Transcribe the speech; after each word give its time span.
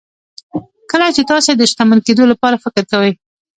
کله 0.91 1.07
چې 1.15 1.21
تاسې 1.31 1.51
د 1.55 1.61
شتمن 1.71 1.99
کېدو 2.07 2.23
لپاره 2.31 2.61
فکر 2.63 2.83
کوئ. 2.91 3.11